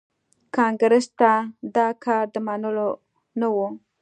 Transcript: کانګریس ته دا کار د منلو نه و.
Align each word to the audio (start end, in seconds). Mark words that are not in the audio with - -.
کانګریس 0.55 1.07
ته 1.19 1.31
دا 1.75 1.87
کار 2.03 2.25
د 2.33 2.35
منلو 2.45 2.89
نه 3.39 3.47
و. 3.53 3.57